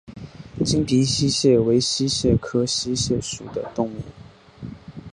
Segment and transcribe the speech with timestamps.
[0.65, 4.01] 金平溪蟹为溪蟹科溪蟹属的动物。